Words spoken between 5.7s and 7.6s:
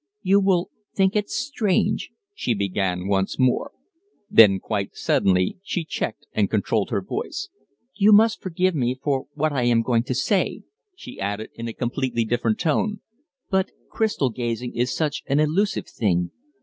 checked and controlled her voice.